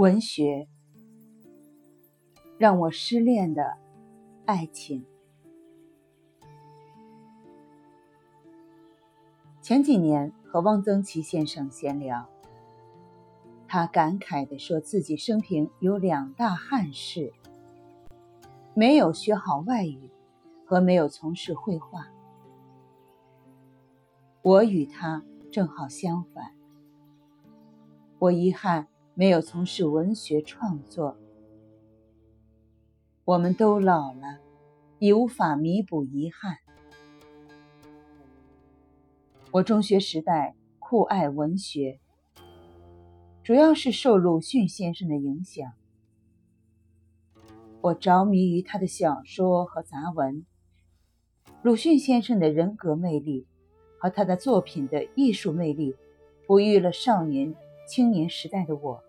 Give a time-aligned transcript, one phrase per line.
[0.00, 0.66] 文学
[2.56, 3.76] 让我失恋的
[4.46, 5.04] 爱情。
[9.60, 12.26] 前几年和汪曾祺先生闲聊，
[13.68, 17.34] 他感慨地说自己生平有两大憾事：
[18.72, 20.10] 没有学好外语
[20.64, 22.08] 和没有从事绘画。
[24.40, 25.22] 我与他
[25.52, 26.54] 正好相反，
[28.18, 28.89] 我遗憾。
[29.20, 31.14] 没有从事文学创作，
[33.26, 34.40] 我们都老了，
[34.98, 36.56] 已无法弥补遗憾。
[39.50, 42.00] 我中学时代酷爱文学，
[43.44, 45.70] 主要是受鲁迅先生的影响。
[47.82, 50.46] 我着迷于他的小说和杂文，
[51.62, 53.46] 鲁迅先生的人格魅力
[53.98, 55.94] 和他的作品的艺术魅力，
[56.46, 57.54] 哺育了少年、
[57.86, 59.04] 青年时代的我。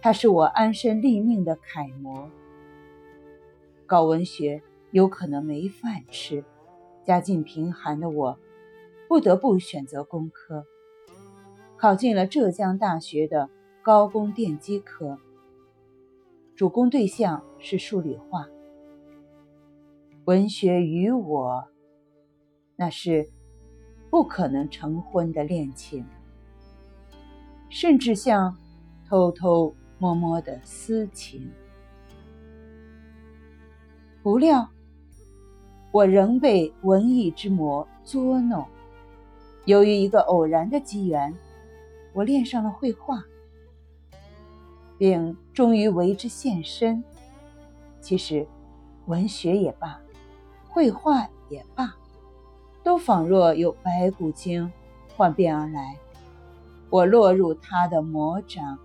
[0.00, 2.30] 他是我安身立命的楷模。
[3.86, 6.44] 搞文学有可能没饭吃，
[7.04, 8.38] 家境贫寒的我，
[9.08, 10.64] 不得不选择工科，
[11.76, 13.48] 考进了浙江大学的
[13.82, 15.18] 高工电机科。
[16.54, 18.48] 主攻对象是数理化。
[20.26, 21.64] 文学与我，
[22.76, 23.30] 那是
[24.10, 26.04] 不可能成婚的恋情，
[27.68, 28.56] 甚至像
[29.08, 29.74] 偷偷。
[29.98, 31.50] 默默的私情，
[34.22, 34.68] 不料
[35.90, 38.64] 我仍被文艺之魔捉弄。
[39.64, 41.36] 由于一个偶然的机缘，
[42.12, 43.24] 我恋上了绘画，
[44.96, 47.02] 并终于为之献身。
[48.00, 48.46] 其实，
[49.06, 50.00] 文学也罢，
[50.68, 51.92] 绘画也罢，
[52.84, 54.70] 都仿若有白骨精
[55.16, 55.96] 幻变而来，
[56.88, 58.78] 我落入他的魔掌。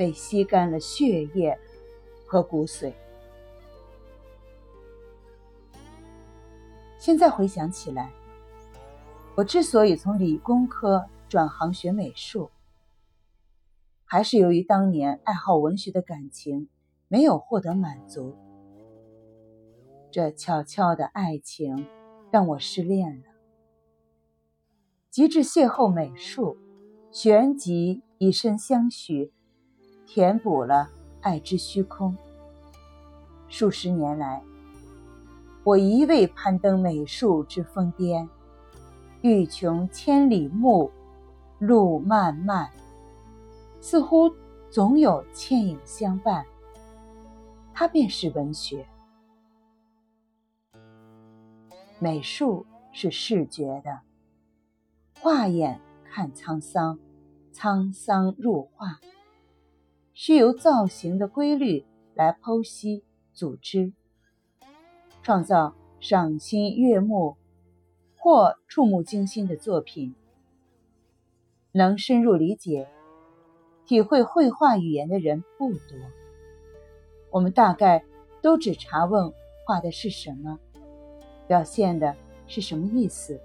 [0.00, 1.58] 被吸干了血液
[2.26, 2.94] 和骨髓。
[6.98, 8.10] 现在回想起来，
[9.34, 12.48] 我之所以从理工科转行学美术，
[14.06, 16.70] 还是由于当年爱好文学的感情
[17.06, 18.34] 没有获得满足。
[20.10, 21.86] 这悄悄的爱情
[22.30, 23.24] 让我失恋了。
[25.10, 26.56] 及至邂逅美术，
[27.12, 29.34] 旋即以身相许。
[30.12, 30.90] 填补了
[31.20, 32.16] 爱之虚空。
[33.46, 34.42] 数十年来，
[35.62, 38.28] 我一味攀登美术之峰巅，
[39.20, 40.90] 欲穷千里目，
[41.60, 42.68] 路漫漫，
[43.80, 44.28] 似乎
[44.68, 46.44] 总有倩影相伴。
[47.72, 48.84] 它便是文学。
[52.00, 54.00] 美术是视觉的，
[55.20, 56.98] 画眼看沧桑，
[57.54, 58.98] 沧桑入画。
[60.22, 63.94] 需由造型的规律来剖析、组织，
[65.22, 67.38] 创造赏心悦目
[68.18, 70.14] 或触目惊心的作品。
[71.72, 72.86] 能深入理解、
[73.86, 75.96] 体会绘画语言的人不多。
[77.30, 78.04] 我们大概
[78.42, 79.32] 都只查问
[79.64, 80.60] 画的是什么，
[81.48, 82.14] 表现的
[82.46, 83.40] 是什么意思，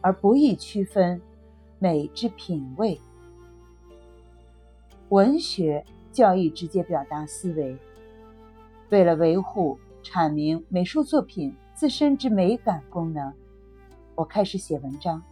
[0.00, 1.20] 而不易区分
[1.78, 2.98] 美之品味。
[5.10, 7.78] 文学教育直接表达思维。
[8.90, 13.32] 为了维护、阐明美术作品自身之美感功能，
[14.14, 15.22] 我开始写文章。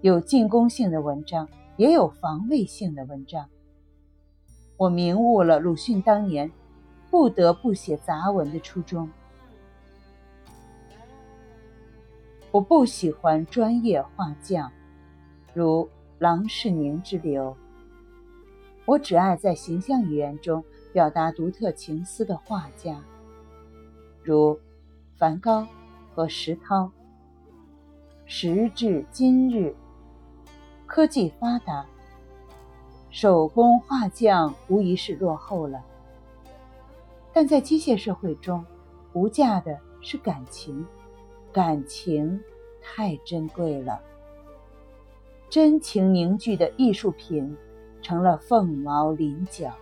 [0.00, 3.48] 有进攻性的文章，也有防卫性的文章。
[4.76, 6.50] 我明悟了鲁迅当年
[7.10, 9.08] 不得不写杂文的初衷。
[12.50, 14.70] 我不喜欢专业画匠，
[15.52, 15.88] 如
[16.18, 17.56] 郎世宁之流。
[18.86, 20.62] 我只爱在形象语言中
[20.92, 23.02] 表达独特情思的画家，
[24.22, 24.58] 如
[25.16, 25.66] 梵高
[26.14, 26.90] 和石涛。
[28.26, 29.74] 时至今日，
[30.86, 31.86] 科技发达，
[33.10, 35.82] 手工画匠无疑是落后了。
[37.32, 38.64] 但在机械社会中，
[39.14, 40.86] 无价的是感情，
[41.52, 42.38] 感情
[42.82, 43.98] 太珍贵了。
[45.48, 47.56] 真情凝聚的艺术品。
[48.04, 49.74] 成了凤毛麟角。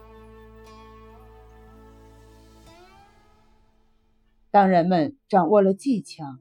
[4.53, 6.39] 当人们掌握了技巧，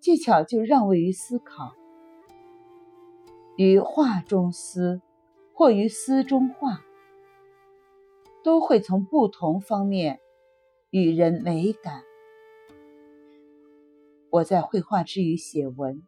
[0.00, 1.72] 技巧就让位于思考，
[3.56, 5.00] 于画中思，
[5.54, 6.82] 或于思中画，
[8.42, 10.18] 都会从不同方面
[10.90, 12.02] 与人美感。
[14.30, 16.02] 我在绘画之余写文，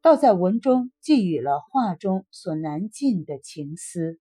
[0.00, 4.18] 倒在文中寄予了画中所难尽的情思。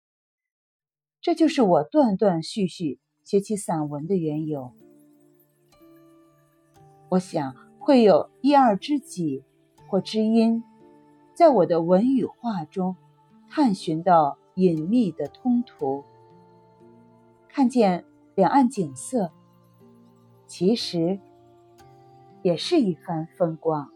[1.20, 4.72] 这就是我断断续续写起散文的缘由。
[7.08, 9.44] 我想会有一二知己
[9.86, 10.62] 或知音，
[11.34, 12.96] 在我的文与画中
[13.48, 16.04] 探寻到隐秘的通途，
[17.48, 19.30] 看见两岸景色，
[20.46, 21.20] 其实
[22.42, 23.92] 也是一番风光。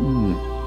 [0.00, 0.57] 嗯。